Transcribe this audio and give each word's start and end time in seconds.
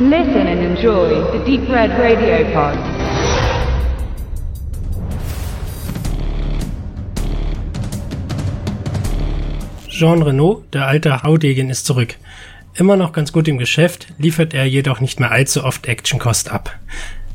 Listen 0.00 0.46
and 0.46 0.60
enjoy 0.60 1.08
the 1.32 1.44
Deep 1.44 1.68
Red 1.68 1.90
Radio 1.98 2.44
Pod. 2.52 2.78
Jean 9.88 10.22
Renault, 10.22 10.62
der 10.72 10.86
alte 10.86 11.24
Haudegen, 11.24 11.68
ist 11.68 11.84
zurück. 11.84 12.14
Immer 12.74 12.96
noch 12.96 13.10
ganz 13.10 13.32
gut 13.32 13.48
im 13.48 13.58
Geschäft, 13.58 14.06
liefert 14.18 14.54
er 14.54 14.66
jedoch 14.66 15.00
nicht 15.00 15.18
mehr 15.18 15.32
allzu 15.32 15.64
oft 15.64 15.86
Actionkost 15.86 16.48
ab. 16.48 16.78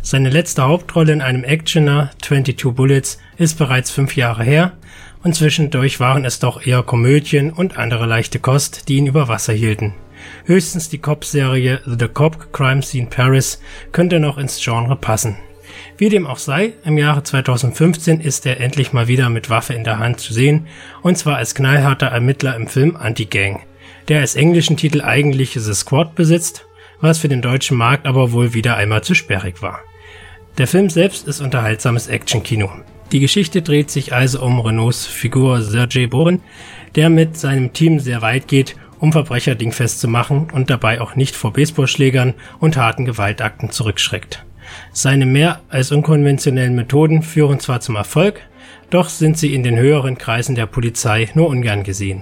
Seine 0.02 0.30
letzte 0.30 0.64
Hauptrolle 0.64 1.12
in 1.12 1.22
einem 1.22 1.44
Actioner, 1.44 2.12
22 2.22 2.74
Bullets, 2.74 3.20
ist 3.38 3.58
bereits 3.58 3.92
fünf 3.92 4.16
Jahre 4.16 4.46
her 4.46 4.72
und 5.22 5.36
zwischendurch 5.36 6.00
waren 6.00 6.24
es 6.24 6.40
doch 6.40 6.66
eher 6.66 6.82
Komödien 6.82 7.52
und 7.52 7.78
andere 7.78 8.06
leichte 8.06 8.40
Kost, 8.40 8.88
die 8.88 8.96
ihn 8.96 9.08
über 9.08 9.28
Wasser 9.28 9.52
hielten. 9.52 9.96
Höchstens 10.46 10.90
die 10.90 10.98
Cop-Serie 10.98 11.82
The 11.86 12.08
Cop 12.08 12.52
Crime 12.54 12.82
Scene 12.82 13.08
Paris 13.08 13.62
könnte 13.92 14.20
noch 14.20 14.38
ins 14.38 14.64
Genre 14.64 14.96
passen. 14.96 15.38
Wie 15.98 16.10
dem 16.10 16.28
auch 16.28 16.38
sei, 16.38 16.74
im 16.84 16.98
Jahre 16.98 17.24
2015 17.24 18.20
ist 18.20 18.46
er 18.46 18.60
endlich 18.60 18.94
mal 18.94 19.08
wieder 19.08 19.30
mit 19.30 19.50
Waffe 19.50 19.74
in 19.74 19.84
der 19.84 20.00
Hand 20.00 20.20
zu 20.20 20.34
sehen, 20.34 20.68
und 21.02 21.18
zwar 21.18 21.38
als 21.38 21.56
knallharter 21.56 22.08
Ermittler 22.08 22.56
im 22.56 22.68
Film 22.68 22.96
Anti-Gang, 22.96 23.62
der 24.08 24.22
als 24.22 24.36
englischen 24.36 24.78
Titel 24.78 25.02
eigentlich 25.02 25.54
The 25.54 25.74
Squad 25.74 26.16
besitzt, 26.16 26.66
was 27.00 27.20
für 27.20 27.28
den 27.28 27.42
deutschen 27.42 27.78
Markt 27.78 28.08
aber 28.08 28.32
wohl 28.32 28.54
wieder 28.54 28.78
einmal 28.78 29.04
zu 29.04 29.14
sperrig 29.14 29.62
war. 29.62 29.80
Der 30.58 30.68
Film 30.68 30.90
selbst 30.90 31.28
ist 31.28 31.42
unterhaltsames 31.42 32.08
Actionkino. 32.08 32.70
Die 33.12 33.20
Geschichte 33.20 33.62
dreht 33.62 33.92
sich 33.92 34.14
also 34.14 34.42
um 34.42 34.60
Renaults 34.60 35.06
Figur 35.06 35.62
Sergei 35.62 36.08
Borin, 36.08 36.42
der 36.96 37.10
mit 37.10 37.38
seinem 37.38 37.74
Team 37.74 38.00
sehr 38.00 38.22
weit 38.22 38.48
geht, 38.48 38.76
um 39.04 39.12
Verbrecher 39.12 39.54
dingfest 39.56 40.00
zu 40.00 40.08
machen 40.08 40.48
und 40.54 40.70
dabei 40.70 41.02
auch 41.02 41.18
nicht 41.18 41.36
vor 41.36 41.52
Baseballschlägern 41.52 42.36
und 42.62 42.78
harten 42.78 43.04
Gewaltakten 43.04 43.70
zurückschreckt. 43.70 44.46
Seine 44.94 45.26
mehr 45.26 45.60
als 45.68 45.92
unkonventionellen 45.92 46.74
Methoden 46.74 47.22
führen 47.22 47.60
zwar 47.60 47.82
zum 47.82 47.98
Erfolg, 47.98 48.40
doch 48.92 49.10
sind 49.10 49.38
sie 49.38 49.54
in 49.54 49.62
den 49.62 49.76
höheren 49.76 50.18
Kreisen 50.18 50.56
der 50.56 50.68
Polizei 50.68 51.28
nur 51.34 51.50
ungern 51.50 51.84
gesehen. 51.84 52.22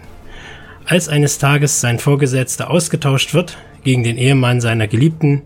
Als 0.87 1.07
eines 1.07 1.37
Tages 1.37 1.81
sein 1.81 1.99
Vorgesetzter 1.99 2.71
ausgetauscht 2.71 3.35
wird 3.35 3.59
gegen 3.83 4.03
den 4.03 4.17
Ehemann 4.17 4.59
seiner 4.59 4.87
Geliebten, 4.87 5.43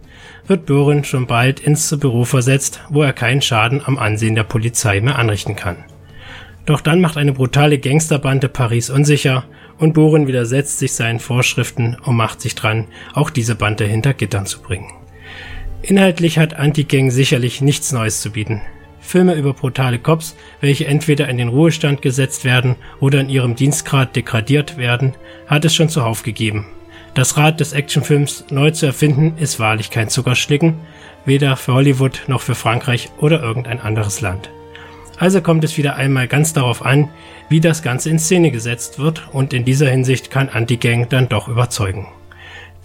wird 0.47 0.65
Böhren 0.65 1.03
schon 1.03 1.27
bald 1.27 1.59
ins 1.59 1.99
Büro 1.99 2.23
versetzt, 2.23 2.79
wo 2.87 3.03
er 3.03 3.11
keinen 3.11 3.41
Schaden 3.41 3.81
am 3.83 3.97
Ansehen 3.97 4.35
der 4.35 4.43
Polizei 4.45 5.01
mehr 5.01 5.19
anrichten 5.19 5.57
kann. 5.57 5.83
Doch 6.65 6.81
dann 6.81 6.99
macht 6.99 7.17
eine 7.17 7.33
brutale 7.33 7.77
Gangsterbande 7.77 8.49
Paris 8.49 8.89
unsicher 8.89 9.45
und 9.77 9.93
Boren 9.93 10.27
widersetzt 10.27 10.79
sich 10.79 10.93
seinen 10.93 11.19
Vorschriften 11.19 11.95
und 12.03 12.15
macht 12.15 12.41
sich 12.41 12.55
dran, 12.55 12.87
auch 13.13 13.29
diese 13.29 13.55
Bande 13.55 13.85
hinter 13.85 14.13
Gittern 14.13 14.45
zu 14.45 14.61
bringen. 14.61 14.91
Inhaltlich 15.81 16.39
hat 16.39 16.55
Anti-Gang 16.55 17.11
sicherlich 17.11 17.61
nichts 17.61 17.91
Neues 17.91 18.21
zu 18.21 18.31
bieten. 18.31 18.61
Filme 18.99 19.35
über 19.35 19.53
brutale 19.53 19.99
Cops, 19.99 20.35
welche 20.61 20.87
entweder 20.87 21.29
in 21.29 21.37
den 21.37 21.49
Ruhestand 21.49 22.01
gesetzt 22.01 22.43
werden 22.43 22.75
oder 22.99 23.19
in 23.19 23.29
ihrem 23.29 23.55
Dienstgrad 23.55 24.15
degradiert 24.15 24.77
werden, 24.77 25.13
hat 25.45 25.63
es 25.63 25.75
schon 25.75 25.89
zuhauf 25.89 26.23
gegeben. 26.23 26.65
Das 27.13 27.37
Rad 27.37 27.59
des 27.59 27.73
Actionfilms 27.73 28.45
neu 28.49 28.71
zu 28.71 28.87
erfinden 28.87 29.37
ist 29.37 29.59
wahrlich 29.59 29.91
kein 29.91 30.09
Zuckerschlicken, 30.09 30.73
weder 31.25 31.55
für 31.55 31.73
Hollywood 31.73 32.23
noch 32.27 32.41
für 32.41 32.55
Frankreich 32.55 33.09
oder 33.19 33.43
irgendein 33.43 33.79
anderes 33.79 34.21
Land. 34.21 34.49
Also 35.17 35.41
kommt 35.41 35.63
es 35.63 35.77
wieder 35.77 35.95
einmal 35.95 36.27
ganz 36.27 36.53
darauf 36.53 36.85
an, 36.85 37.09
wie 37.47 37.61
das 37.61 37.81
Ganze 37.81 38.09
in 38.09 38.19
Szene 38.19 38.51
gesetzt 38.51 38.99
wird 38.99 39.29
und 39.31 39.53
in 39.53 39.63
dieser 39.63 39.89
Hinsicht 39.89 40.29
kann 40.29 40.49
Anti-Gang 40.49 41.07
dann 41.09 41.29
doch 41.29 41.47
überzeugen. 41.47 42.07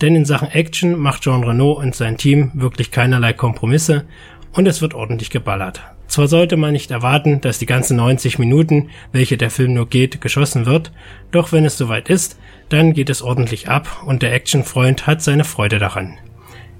Denn 0.00 0.14
in 0.14 0.24
Sachen 0.24 0.50
Action 0.50 0.98
macht 0.98 1.22
Jean 1.22 1.44
Renault 1.44 1.78
und 1.78 1.94
sein 1.94 2.16
Team 2.16 2.52
wirklich 2.54 2.90
keinerlei 2.90 3.32
Kompromisse 3.32 4.04
und 4.52 4.66
es 4.66 4.80
wird 4.80 4.94
ordentlich 4.94 5.30
geballert. 5.30 5.82
Zwar 6.06 6.26
sollte 6.26 6.56
man 6.56 6.72
nicht 6.72 6.90
erwarten, 6.90 7.40
dass 7.40 7.58
die 7.58 7.66
ganzen 7.66 7.96
90 7.96 8.38
Minuten, 8.38 8.88
welche 9.12 9.36
der 9.36 9.50
Film 9.50 9.74
nur 9.74 9.88
geht, 9.88 10.20
geschossen 10.20 10.66
wird, 10.66 10.90
doch 11.30 11.52
wenn 11.52 11.64
es 11.64 11.78
soweit 11.78 12.08
ist, 12.10 12.36
dann 12.68 12.94
geht 12.94 13.10
es 13.10 13.22
ordentlich 13.22 13.68
ab 13.68 14.02
und 14.04 14.22
der 14.22 14.32
Actionfreund 14.32 15.06
hat 15.06 15.22
seine 15.22 15.44
Freude 15.44 15.78
daran. 15.78 16.18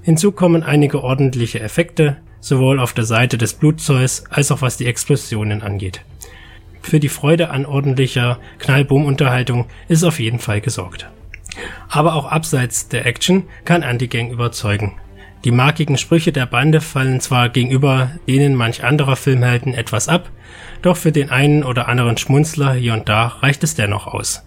Hinzu 0.01 0.31
kommen 0.31 0.63
einige 0.63 1.01
ordentliche 1.03 1.61
Effekte, 1.61 2.17
sowohl 2.41 2.79
auf 2.79 2.91
der 2.91 3.05
Seite 3.05 3.37
des 3.37 3.53
Blutzeus 3.53 4.25
als 4.29 4.51
auch 4.51 4.61
was 4.61 4.75
die 4.75 4.87
Explosionen 4.87 5.61
angeht. 5.61 6.01
Für 6.81 6.99
die 6.99 7.09
Freude 7.09 7.51
an 7.51 7.65
ordentlicher 7.65 8.39
Knallboom-Unterhaltung 8.59 9.67
ist 9.87 10.03
auf 10.03 10.19
jeden 10.19 10.39
Fall 10.39 10.59
gesorgt. 10.59 11.07
Aber 11.87 12.15
auch 12.15 12.25
abseits 12.25 12.87
der 12.87 13.05
Action 13.05 13.43
kann 13.63 13.83
Anti-Gang 13.83 14.31
überzeugen. 14.31 14.93
Die 15.43 15.51
markigen 15.51 15.97
Sprüche 15.97 16.31
der 16.31 16.45
Bande 16.45 16.81
fallen 16.81 17.19
zwar 17.19 17.49
gegenüber 17.49 18.11
denen 18.27 18.55
manch 18.55 18.83
anderer 18.83 19.15
Filmhelden 19.15 19.73
etwas 19.73 20.07
ab, 20.07 20.29
doch 20.81 20.97
für 20.97 21.11
den 21.11 21.29
einen 21.29 21.63
oder 21.63 21.87
anderen 21.87 22.17
Schmunzler 22.17 22.73
hier 22.73 22.93
und 22.93 23.09
da 23.09 23.27
reicht 23.27 23.63
es 23.63 23.75
dennoch 23.75 24.07
aus. 24.07 24.43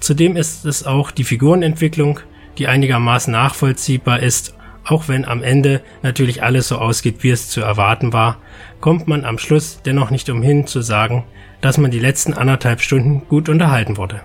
Zudem 0.00 0.36
ist 0.36 0.64
es 0.66 0.84
auch 0.84 1.10
die 1.10 1.24
Figurenentwicklung, 1.24 2.20
die 2.58 2.68
einigermaßen 2.68 3.32
nachvollziehbar 3.32 4.20
ist, 4.20 4.54
auch 4.86 5.08
wenn 5.08 5.24
am 5.24 5.42
Ende 5.42 5.82
natürlich 6.02 6.42
alles 6.42 6.68
so 6.68 6.78
ausgeht, 6.78 7.22
wie 7.22 7.30
es 7.30 7.48
zu 7.48 7.60
erwarten 7.60 8.12
war, 8.12 8.38
kommt 8.80 9.08
man 9.08 9.24
am 9.24 9.38
Schluss 9.38 9.80
dennoch 9.84 10.10
nicht 10.10 10.30
umhin 10.30 10.66
zu 10.66 10.80
sagen, 10.80 11.24
dass 11.60 11.78
man 11.78 11.90
die 11.90 11.98
letzten 11.98 12.34
anderthalb 12.34 12.80
Stunden 12.80 13.22
gut 13.28 13.48
unterhalten 13.48 13.96
wurde. 13.96 14.20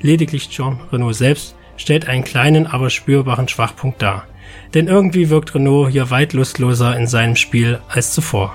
Lediglich 0.00 0.50
Jean 0.50 0.80
Renault 0.92 1.16
selbst 1.16 1.54
stellt 1.76 2.08
einen 2.08 2.24
kleinen, 2.24 2.66
aber 2.66 2.90
spürbaren 2.90 3.48
Schwachpunkt 3.48 4.00
dar. 4.00 4.24
Denn 4.72 4.88
irgendwie 4.88 5.30
wirkt 5.30 5.54
Renault 5.54 5.90
hier 5.90 6.10
weit 6.10 6.32
lustloser 6.32 6.96
in 6.96 7.06
seinem 7.06 7.36
Spiel 7.36 7.80
als 7.88 8.12
zuvor. 8.12 8.54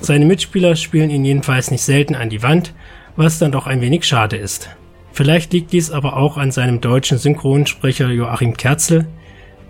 Seine 0.00 0.24
Mitspieler 0.24 0.76
spielen 0.76 1.10
ihn 1.10 1.24
jedenfalls 1.24 1.70
nicht 1.70 1.82
selten 1.82 2.14
an 2.14 2.30
die 2.30 2.42
Wand, 2.42 2.74
was 3.16 3.38
dann 3.38 3.52
doch 3.52 3.66
ein 3.66 3.80
wenig 3.80 4.04
schade 4.04 4.36
ist. 4.36 4.70
Vielleicht 5.12 5.52
liegt 5.52 5.72
dies 5.72 5.90
aber 5.90 6.16
auch 6.16 6.36
an 6.36 6.50
seinem 6.50 6.80
deutschen 6.80 7.16
Synchronsprecher 7.16 8.08
Joachim 8.10 8.56
Kerzel. 8.56 9.06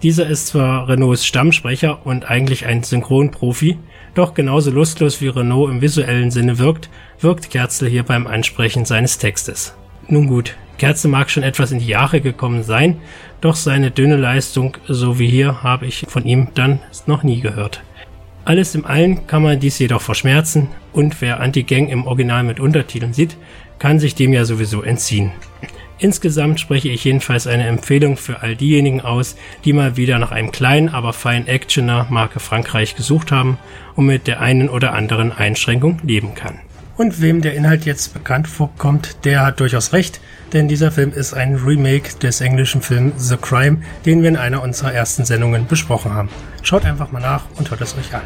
Dieser 0.07 0.29
ist 0.29 0.47
zwar 0.47 0.89
Renaults 0.89 1.27
Stammsprecher 1.27 2.07
und 2.07 2.31
eigentlich 2.31 2.65
ein 2.65 2.85
Synchronprofi, 2.85 3.77
doch 4.15 4.35
genauso 4.35 4.71
lustlos 4.71 5.21
wie 5.21 5.27
Renault 5.27 5.69
im 5.69 5.81
visuellen 5.81 6.31
Sinne 6.31 6.61
wirkt, 6.61 6.91
wirkt 7.19 7.51
Kerzel 7.51 7.89
hier 7.89 8.05
beim 8.05 8.29
Ansprechen 8.29 8.85
seines 8.85 9.19
Textes. 9.19 9.75
Nun 10.07 10.29
gut, 10.29 10.55
Kerzel 10.79 11.11
mag 11.11 11.29
schon 11.29 11.43
etwas 11.43 11.73
in 11.73 11.81
die 11.81 11.89
Jahre 11.89 12.21
gekommen 12.21 12.63
sein, 12.63 12.99
doch 13.41 13.57
seine 13.57 13.91
dünne 13.91 14.15
Leistung, 14.15 14.77
so 14.87 15.19
wie 15.19 15.27
hier, 15.27 15.65
habe 15.65 15.87
ich 15.87 16.05
von 16.07 16.25
ihm 16.25 16.51
dann 16.55 16.79
noch 17.07 17.25
nie 17.25 17.41
gehört. 17.41 17.83
Alles 18.45 18.77
im 18.77 18.87
Allen 18.87 19.27
kann 19.27 19.43
man 19.43 19.59
dies 19.59 19.81
jedoch 19.81 20.03
verschmerzen 20.03 20.69
und 20.93 21.21
wer 21.21 21.41
Anti-Gang 21.41 21.89
im 21.89 22.07
Original 22.07 22.45
mit 22.45 22.61
Untertiteln 22.61 23.13
sieht, 23.13 23.37
kann 23.81 23.99
sich 23.99 24.15
dem 24.15 24.33
ja 24.33 24.45
sowieso 24.45 24.83
entziehen. 24.83 25.33
Insgesamt 25.99 26.61
spreche 26.61 26.91
ich 26.91 27.05
jedenfalls 27.05 27.47
eine 27.47 27.67
Empfehlung 27.67 28.19
für 28.19 28.43
all 28.43 28.55
diejenigen 28.55 29.01
aus, 29.01 29.35
die 29.65 29.73
mal 29.73 29.97
wieder 29.97 30.19
nach 30.19 30.31
einem 30.31 30.53
kleinen, 30.53 30.91
aber 30.91 31.15
feinen 31.15 31.49
Actioner 31.49 32.07
Marke 32.11 32.39
Frankreich 32.39 32.97
gesucht 32.97 33.33
haben 33.33 33.57
und 33.95 34.05
mit 34.05 34.27
der 34.27 34.41
einen 34.41 34.69
oder 34.69 34.93
anderen 34.93 35.33
Einschränkung 35.33 35.99
leben 36.03 36.35
kann. 36.35 36.61
Und 36.99 37.21
wem 37.21 37.43
der 37.43 37.55
Inhalt 37.55 37.85
jetzt 37.85 38.15
bekannt 38.15 38.49
vorkommt, 38.49 39.25
der 39.25 39.45
hat 39.45 39.61
durchaus 39.61 39.93
recht, 39.93 40.21
denn 40.53 40.69
dieser 40.69 40.91
Film 40.91 41.13
ist 41.13 41.35
ein 41.35 41.57
Remake 41.57 42.19
des 42.19 42.41
englischen 42.41 42.83
Films 42.83 43.29
The 43.29 43.37
Crime, 43.37 43.79
den 44.05 44.23
wir 44.23 44.29
in 44.29 44.37
einer 44.37 44.63
unserer 44.63 44.93
ersten 44.93 45.25
Sendungen 45.25 45.67
besprochen 45.67 46.13
haben. 46.13 46.29
Schaut 46.63 46.85
einfach 46.85 47.11
mal 47.13 47.21
nach 47.21 47.45
und 47.57 47.71
hört 47.71 47.81
es 47.81 47.97
euch 47.97 48.15
an. 48.15 48.23